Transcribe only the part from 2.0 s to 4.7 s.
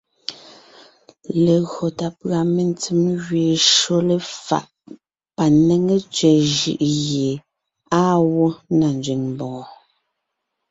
pʉ̀a mentsèm gẅeen shÿó léfaʼ